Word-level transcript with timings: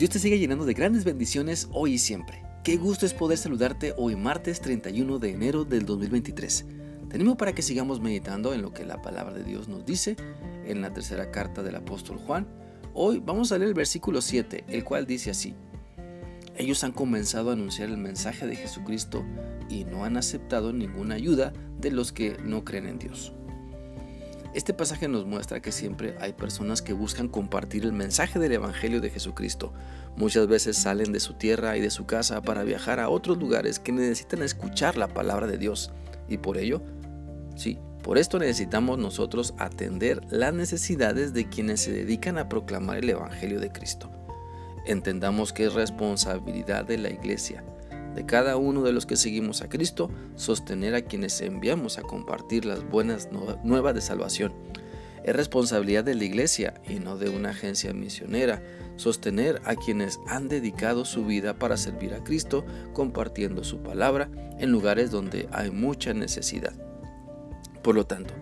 Dios 0.00 0.08
te 0.08 0.18
sigue 0.18 0.38
llenando 0.38 0.64
de 0.64 0.72
grandes 0.72 1.04
bendiciones 1.04 1.68
hoy 1.72 1.92
y 1.92 1.98
siempre. 1.98 2.42
Qué 2.64 2.78
gusto 2.78 3.04
es 3.04 3.12
poder 3.12 3.36
saludarte 3.36 3.92
hoy 3.98 4.16
martes 4.16 4.62
31 4.62 5.18
de 5.18 5.30
enero 5.30 5.66
del 5.66 5.84
2023. 5.84 6.64
Tenemos 7.10 7.36
para 7.36 7.54
que 7.54 7.60
sigamos 7.60 8.00
meditando 8.00 8.54
en 8.54 8.62
lo 8.62 8.72
que 8.72 8.86
la 8.86 9.02
palabra 9.02 9.34
de 9.34 9.44
Dios 9.44 9.68
nos 9.68 9.84
dice 9.84 10.16
en 10.64 10.80
la 10.80 10.94
tercera 10.94 11.30
carta 11.30 11.62
del 11.62 11.76
apóstol 11.76 12.16
Juan. 12.16 12.48
Hoy 12.94 13.22
vamos 13.22 13.52
a 13.52 13.58
leer 13.58 13.68
el 13.68 13.74
versículo 13.74 14.22
7, 14.22 14.64
el 14.68 14.84
cual 14.84 15.04
dice 15.04 15.32
así. 15.32 15.54
Ellos 16.56 16.82
han 16.82 16.92
comenzado 16.92 17.50
a 17.50 17.52
anunciar 17.52 17.90
el 17.90 17.98
mensaje 17.98 18.46
de 18.46 18.56
Jesucristo 18.56 19.22
y 19.68 19.84
no 19.84 20.06
han 20.06 20.16
aceptado 20.16 20.72
ninguna 20.72 21.16
ayuda 21.16 21.52
de 21.78 21.90
los 21.90 22.10
que 22.10 22.38
no 22.42 22.64
creen 22.64 22.86
en 22.86 22.98
Dios. 22.98 23.34
Este 24.52 24.74
pasaje 24.74 25.06
nos 25.06 25.26
muestra 25.26 25.60
que 25.60 25.70
siempre 25.70 26.16
hay 26.20 26.32
personas 26.32 26.82
que 26.82 26.92
buscan 26.92 27.28
compartir 27.28 27.84
el 27.84 27.92
mensaje 27.92 28.40
del 28.40 28.50
Evangelio 28.50 29.00
de 29.00 29.10
Jesucristo. 29.10 29.72
Muchas 30.16 30.48
veces 30.48 30.76
salen 30.76 31.12
de 31.12 31.20
su 31.20 31.34
tierra 31.34 31.76
y 31.76 31.80
de 31.80 31.90
su 31.90 32.04
casa 32.04 32.42
para 32.42 32.64
viajar 32.64 32.98
a 32.98 33.10
otros 33.10 33.38
lugares 33.38 33.78
que 33.78 33.92
necesitan 33.92 34.42
escuchar 34.42 34.96
la 34.96 35.06
palabra 35.06 35.46
de 35.46 35.56
Dios. 35.56 35.92
Y 36.28 36.38
por 36.38 36.58
ello, 36.58 36.82
sí, 37.54 37.78
por 38.02 38.18
esto 38.18 38.40
necesitamos 38.40 38.98
nosotros 38.98 39.54
atender 39.56 40.20
las 40.30 40.52
necesidades 40.52 41.32
de 41.32 41.48
quienes 41.48 41.80
se 41.80 41.92
dedican 41.92 42.36
a 42.36 42.48
proclamar 42.48 42.98
el 42.98 43.10
Evangelio 43.10 43.60
de 43.60 43.70
Cristo. 43.70 44.10
Entendamos 44.84 45.52
que 45.52 45.66
es 45.66 45.74
responsabilidad 45.74 46.84
de 46.84 46.98
la 46.98 47.10
iglesia 47.10 47.62
de 48.14 48.26
cada 48.26 48.56
uno 48.56 48.82
de 48.82 48.92
los 48.92 49.06
que 49.06 49.16
seguimos 49.16 49.62
a 49.62 49.68
Cristo, 49.68 50.10
sostener 50.36 50.94
a 50.94 51.02
quienes 51.02 51.40
enviamos 51.40 51.98
a 51.98 52.02
compartir 52.02 52.64
las 52.64 52.88
buenas 52.88 53.28
nuevas 53.64 53.94
de 53.94 54.00
salvación. 54.00 54.52
Es 55.24 55.36
responsabilidad 55.36 56.02
de 56.04 56.14
la 56.14 56.24
iglesia 56.24 56.74
y 56.88 56.94
no 56.94 57.18
de 57.18 57.28
una 57.28 57.50
agencia 57.50 57.92
misionera 57.92 58.62
sostener 58.96 59.60
a 59.64 59.76
quienes 59.76 60.20
han 60.26 60.48
dedicado 60.48 61.04
su 61.04 61.24
vida 61.24 61.58
para 61.58 61.76
servir 61.76 62.14
a 62.14 62.22
Cristo 62.22 62.64
compartiendo 62.92 63.64
su 63.64 63.82
palabra 63.82 64.30
en 64.58 64.70
lugares 64.70 65.10
donde 65.10 65.48
hay 65.52 65.70
mucha 65.70 66.12
necesidad. 66.12 66.74
Por 67.82 67.94
lo 67.94 68.06
tanto, 68.06 68.34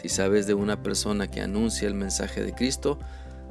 si 0.00 0.08
sabes 0.08 0.46
de 0.46 0.54
una 0.54 0.82
persona 0.82 1.28
que 1.30 1.40
anuncia 1.40 1.88
el 1.88 1.94
mensaje 1.94 2.44
de 2.44 2.54
Cristo 2.54 2.98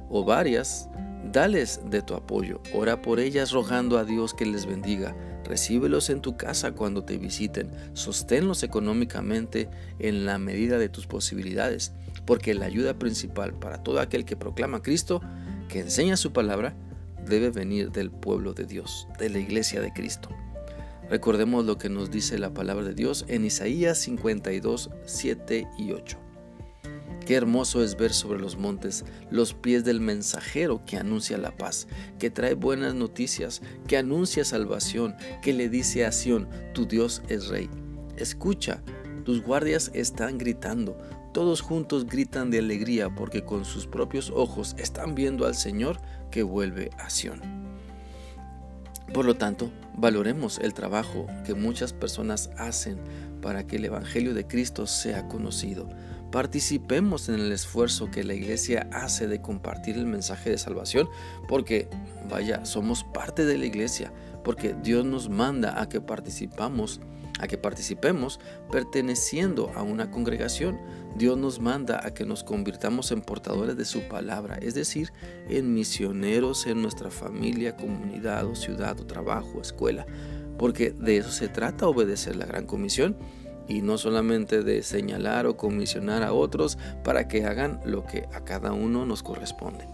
o 0.09 0.23
varias, 0.23 0.89
dales 1.31 1.81
de 1.89 2.01
tu 2.01 2.15
apoyo, 2.15 2.61
ora 2.73 3.01
por 3.01 3.19
ellas 3.19 3.51
rogando 3.51 3.97
a 3.97 4.03
Dios 4.03 4.33
que 4.33 4.45
les 4.45 4.65
bendiga 4.65 5.15
Recíbelos 5.43 6.09
en 6.09 6.21
tu 6.21 6.37
casa 6.37 6.71
cuando 6.71 7.03
te 7.03 7.17
visiten, 7.17 7.69
sosténlos 7.93 8.63
económicamente 8.63 9.69
en 9.99 10.25
la 10.25 10.37
medida 10.37 10.77
de 10.77 10.89
tus 10.89 11.05
posibilidades, 11.05 11.91
porque 12.25 12.53
la 12.53 12.65
ayuda 12.65 12.93
principal 12.93 13.53
para 13.53 13.83
todo 13.83 13.99
aquel 13.99 14.23
que 14.25 14.37
proclama 14.37 14.81
Cristo, 14.81 15.21
que 15.67 15.81
enseña 15.81 16.15
su 16.15 16.31
palabra, 16.31 16.75
debe 17.27 17.49
venir 17.49 17.91
del 17.91 18.09
pueblo 18.09 18.53
de 18.53 18.65
Dios, 18.65 19.07
de 19.19 19.29
la 19.29 19.39
iglesia 19.39 19.81
de 19.81 19.91
Cristo. 19.91 20.29
Recordemos 21.09 21.65
lo 21.65 21.77
que 21.77 21.89
nos 21.89 22.09
dice 22.09 22.37
la 22.37 22.53
palabra 22.53 22.85
de 22.85 22.93
Dios 22.93 23.25
en 23.27 23.43
Isaías 23.43 23.97
52, 23.97 24.89
7 25.05 25.67
y 25.77 25.91
8. 25.91 26.17
Qué 27.25 27.35
hermoso 27.35 27.83
es 27.83 27.95
ver 27.95 28.13
sobre 28.13 28.39
los 28.39 28.57
montes 28.57 29.05
los 29.31 29.53
pies 29.53 29.83
del 29.83 30.01
mensajero 30.01 30.83
que 30.85 30.97
anuncia 30.97 31.37
la 31.37 31.55
paz, 31.55 31.87
que 32.19 32.29
trae 32.29 32.53
buenas 32.53 32.93
noticias, 32.95 33.61
que 33.87 33.97
anuncia 33.97 34.43
salvación, 34.43 35.15
que 35.41 35.53
le 35.53 35.69
dice 35.69 36.05
a 36.05 36.11
Sión, 36.11 36.49
tu 36.73 36.85
Dios 36.85 37.21
es 37.29 37.47
rey. 37.47 37.69
Escucha, 38.17 38.81
tus 39.23 39.41
guardias 39.41 39.89
están 39.93 40.37
gritando, 40.37 40.97
todos 41.33 41.61
juntos 41.61 42.05
gritan 42.05 42.51
de 42.51 42.59
alegría 42.59 43.09
porque 43.09 43.43
con 43.43 43.65
sus 43.65 43.87
propios 43.87 44.31
ojos 44.35 44.75
están 44.77 45.15
viendo 45.15 45.45
al 45.45 45.55
Señor 45.55 45.99
que 46.29 46.43
vuelve 46.43 46.91
a 46.99 47.09
Sión. 47.09 47.41
Por 49.13 49.25
lo 49.25 49.35
tanto, 49.35 49.71
valoremos 49.95 50.59
el 50.59 50.73
trabajo 50.73 51.27
que 51.45 51.53
muchas 51.53 51.93
personas 51.93 52.49
hacen 52.57 52.99
para 53.41 53.67
que 53.67 53.75
el 53.75 53.85
Evangelio 53.85 54.33
de 54.33 54.47
Cristo 54.47 54.87
sea 54.87 55.27
conocido. 55.27 55.87
Participemos 56.33 57.29
en 57.29 57.35
el 57.35 57.51
esfuerzo 57.51 58.09
que 58.09 58.23
la 58.23 58.33
iglesia 58.33 58.89
hace 58.91 59.27
de 59.27 59.39
compartir 59.39 59.97
el 59.97 60.07
mensaje 60.07 60.49
de 60.49 60.57
salvación, 60.57 61.07
porque, 61.47 61.87
vaya, 62.27 62.65
somos 62.65 63.03
parte 63.03 63.45
de 63.45 63.55
la 63.55 63.67
iglesia, 63.67 64.11
porque 64.43 64.75
Dios 64.81 65.05
nos 65.05 65.29
manda 65.29 65.79
a 65.79 65.87
que 65.87 66.01
participamos, 66.01 67.01
a 67.39 67.45
que 67.45 67.59
participemos 67.59 68.39
perteneciendo 68.71 69.71
a 69.75 69.83
una 69.83 70.09
congregación. 70.09 70.79
Dios 71.15 71.37
nos 71.37 71.59
manda 71.59 72.01
a 72.03 72.15
que 72.15 72.25
nos 72.25 72.43
convirtamos 72.43 73.11
en 73.11 73.21
portadores 73.21 73.77
de 73.77 73.85
su 73.85 74.01
palabra, 74.07 74.57
es 74.59 74.73
decir, 74.73 75.13
en 75.49 75.75
misioneros 75.75 76.65
en 76.65 76.81
nuestra 76.81 77.11
familia, 77.11 77.77
comunidad 77.77 78.47
o 78.47 78.55
ciudad 78.55 78.99
o 78.99 79.05
trabajo, 79.05 79.61
escuela 79.61 80.07
porque 80.57 80.91
de 80.91 81.17
eso 81.17 81.31
se 81.31 81.47
trata 81.47 81.87
obedecer 81.87 82.35
la 82.35 82.45
gran 82.45 82.65
comisión 82.65 83.17
y 83.67 83.81
no 83.81 83.97
solamente 83.97 84.63
de 84.63 84.83
señalar 84.83 85.45
o 85.45 85.57
comisionar 85.57 86.23
a 86.23 86.33
otros 86.33 86.77
para 87.03 87.27
que 87.27 87.45
hagan 87.45 87.79
lo 87.85 88.05
que 88.05 88.27
a 88.33 88.41
cada 88.41 88.73
uno 88.73 89.05
nos 89.05 89.23
corresponde. 89.23 89.85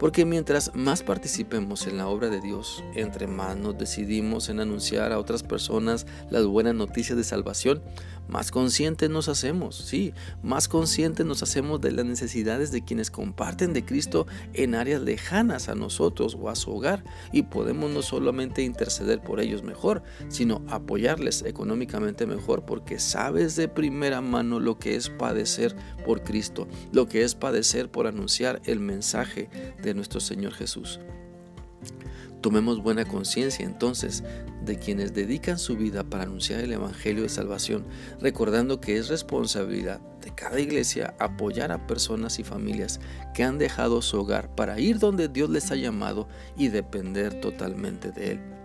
Porque 0.00 0.24
mientras 0.24 0.74
más 0.74 1.02
participemos 1.02 1.86
en 1.86 1.98
la 1.98 2.08
obra 2.08 2.30
de 2.30 2.40
Dios, 2.40 2.82
entre 2.94 3.26
más 3.26 3.58
nos 3.58 3.76
decidimos 3.76 4.48
en 4.48 4.58
anunciar 4.58 5.12
a 5.12 5.18
otras 5.18 5.42
personas 5.42 6.06
las 6.30 6.46
buenas 6.46 6.74
noticias 6.74 7.18
de 7.18 7.22
salvación, 7.22 7.82
más 8.30 8.52
conscientes 8.52 9.10
nos 9.10 9.28
hacemos, 9.28 9.76
sí, 9.76 10.14
más 10.42 10.68
conscientes 10.68 11.26
nos 11.26 11.42
hacemos 11.42 11.80
de 11.80 11.90
las 11.90 12.06
necesidades 12.06 12.70
de 12.70 12.84
quienes 12.84 13.10
comparten 13.10 13.72
de 13.72 13.84
Cristo 13.84 14.26
en 14.54 14.76
áreas 14.76 15.02
lejanas 15.02 15.68
a 15.68 15.74
nosotros 15.74 16.38
o 16.40 16.48
a 16.48 16.54
su 16.54 16.70
hogar. 16.70 17.02
Y 17.32 17.42
podemos 17.42 17.90
no 17.90 18.02
solamente 18.02 18.62
interceder 18.62 19.20
por 19.20 19.40
ellos 19.40 19.64
mejor, 19.64 20.02
sino 20.28 20.62
apoyarles 20.68 21.42
económicamente 21.42 22.24
mejor 22.24 22.64
porque 22.64 23.00
sabes 23.00 23.56
de 23.56 23.66
primera 23.68 24.20
mano 24.20 24.60
lo 24.60 24.78
que 24.78 24.94
es 24.94 25.10
padecer 25.10 25.74
por 26.06 26.22
Cristo, 26.22 26.68
lo 26.92 27.08
que 27.08 27.24
es 27.24 27.34
padecer 27.34 27.90
por 27.90 28.06
anunciar 28.06 28.62
el 28.64 28.78
mensaje 28.78 29.50
nuestro 29.94 30.20
Señor 30.20 30.52
Jesús. 30.52 31.00
Tomemos 32.40 32.82
buena 32.82 33.04
conciencia 33.04 33.66
entonces 33.66 34.24
de 34.64 34.78
quienes 34.78 35.12
dedican 35.12 35.58
su 35.58 35.76
vida 35.76 36.04
para 36.04 36.22
anunciar 36.22 36.60
el 36.60 36.72
Evangelio 36.72 37.22
de 37.22 37.28
Salvación, 37.28 37.84
recordando 38.18 38.80
que 38.80 38.96
es 38.96 39.08
responsabilidad 39.08 40.00
de 40.22 40.34
cada 40.34 40.58
iglesia 40.58 41.14
apoyar 41.18 41.70
a 41.70 41.86
personas 41.86 42.38
y 42.38 42.44
familias 42.44 43.00
que 43.34 43.44
han 43.44 43.58
dejado 43.58 44.00
su 44.00 44.20
hogar 44.20 44.54
para 44.54 44.80
ir 44.80 44.98
donde 44.98 45.28
Dios 45.28 45.50
les 45.50 45.70
ha 45.70 45.76
llamado 45.76 46.28
y 46.56 46.68
depender 46.68 47.40
totalmente 47.40 48.10
de 48.10 48.32
Él 48.32 48.59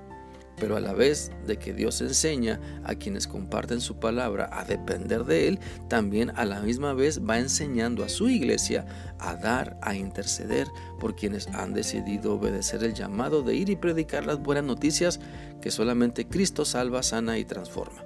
pero 0.57 0.77
a 0.77 0.79
la 0.79 0.93
vez 0.93 1.31
de 1.45 1.57
que 1.57 1.73
Dios 1.73 2.01
enseña 2.01 2.59
a 2.83 2.95
quienes 2.95 3.27
comparten 3.27 3.81
su 3.81 3.99
palabra 3.99 4.49
a 4.51 4.63
depender 4.63 5.25
de 5.25 5.47
Él, 5.47 5.59
también 5.87 6.31
a 6.35 6.45
la 6.45 6.61
misma 6.61 6.93
vez 6.93 7.21
va 7.27 7.39
enseñando 7.39 8.03
a 8.03 8.09
su 8.09 8.29
iglesia 8.29 8.85
a 9.19 9.35
dar, 9.35 9.77
a 9.81 9.95
interceder 9.95 10.67
por 10.99 11.15
quienes 11.15 11.47
han 11.47 11.73
decidido 11.73 12.33
obedecer 12.33 12.83
el 12.83 12.93
llamado 12.93 13.41
de 13.41 13.55
ir 13.55 13.69
y 13.69 13.75
predicar 13.75 14.25
las 14.25 14.39
buenas 14.39 14.63
noticias 14.63 15.19
que 15.61 15.71
solamente 15.71 16.27
Cristo 16.27 16.65
salva, 16.65 17.03
sana 17.03 17.37
y 17.37 17.45
transforma. 17.45 18.03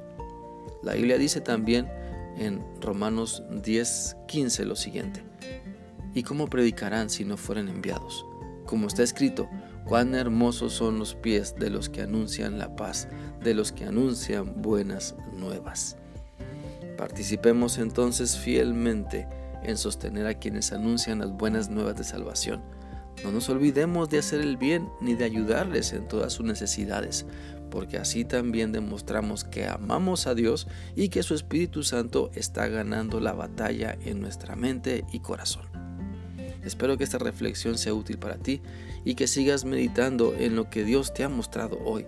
La 0.81 0.94
Biblia 0.94 1.18
dice 1.18 1.42
también 1.42 1.88
en 2.38 2.64
Romanos 2.81 3.44
10, 3.64 4.18
15 4.28 4.66
lo 4.66 4.76
siguiente, 4.76 5.24
¿y 6.14 6.24
cómo 6.24 6.48
predicarán 6.48 7.10
si 7.10 7.26
no 7.26 7.38
fueren 7.38 7.68
enviados? 7.68 8.26
Como 8.66 8.88
está 8.88 9.04
escrito, 9.04 9.50
Cuán 9.90 10.14
hermosos 10.14 10.74
son 10.74 11.00
los 11.00 11.16
pies 11.16 11.56
de 11.58 11.72
los 11.72 11.90
que 11.90 12.04
anuncian 12.04 12.60
la 12.60 12.76
paz, 12.76 13.08
de 13.44 13.56
los 13.56 13.72
que 13.72 13.86
anuncian 13.86 14.62
buenas 14.62 15.16
nuevas. 15.36 15.98
Participemos 16.96 17.80
entonces 17.80 18.38
fielmente 18.38 19.28
en 19.64 19.78
sostener 19.78 20.28
a 20.28 20.36
quienes 20.36 20.74
anuncian 20.74 21.18
las 21.18 21.32
buenas 21.32 21.72
nuevas 21.72 21.98
de 21.98 22.04
salvación. 22.04 22.62
No 23.24 23.31
nos 23.31 23.50
olvidemos 23.50 24.12
de 24.12 24.19
hacer 24.19 24.42
el 24.42 24.58
bien 24.58 24.88
ni 25.02 25.16
de 25.16 25.25
ayudarles 25.25 25.92
en 25.94 26.08
todas 26.08 26.34
sus 26.34 26.46
necesidades, 26.46 27.25
porque 27.72 27.98
así 27.98 28.25
también 28.25 28.72
demostramos 28.72 29.44
que 29.44 29.68
amamos 29.68 30.28
a 30.28 30.36
Dios 30.36 30.68
y 30.96 31.10
que 31.10 31.24
su 31.24 31.34
Espíritu 31.34 31.81
Santo 31.81 32.30
está 32.36 32.68
ganando 32.68 33.19
la 33.19 33.34
batalla 33.34 33.98
en 34.06 34.22
nuestra 34.22 34.56
mente 34.56 35.04
y 35.12 35.22
corazón. 35.22 35.79
Espero 36.64 36.98
que 36.98 37.04
esta 37.04 37.18
reflexión 37.18 37.78
sea 37.78 37.94
útil 37.94 38.18
para 38.18 38.38
ti 38.38 38.62
y 39.06 39.16
que 39.16 39.28
sigas 39.28 39.66
meditando 39.66 40.34
en 40.36 40.56
lo 40.56 40.70
que 40.70 40.84
Dios 40.84 41.14
te 41.14 41.24
ha 41.24 41.30
mostrado 41.30 41.80
hoy. 41.84 42.06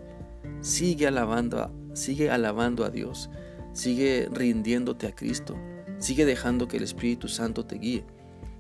Sigue 0.62 1.08
alabando, 1.08 1.72
sigue 1.94 2.30
alabando 2.30 2.84
a 2.86 2.90
Dios, 2.90 3.30
sigue 3.74 4.28
rindiéndote 4.32 5.08
a 5.08 5.16
Cristo, 5.16 5.58
sigue 6.00 6.26
dejando 6.26 6.68
que 6.68 6.78
el 6.78 6.84
Espíritu 6.84 7.28
Santo 7.28 7.66
te 7.66 7.78
guíe 7.78 8.06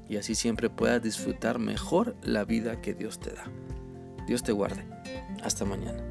y 0.07 0.17
así 0.17 0.35
siempre 0.35 0.69
puedas 0.69 1.01
disfrutar 1.01 1.59
mejor 1.59 2.15
la 2.21 2.43
vida 2.43 2.81
que 2.81 2.93
Dios 2.93 3.19
te 3.19 3.31
da. 3.31 3.45
Dios 4.27 4.43
te 4.43 4.51
guarde. 4.51 4.83
Hasta 5.41 5.65
mañana. 5.65 6.03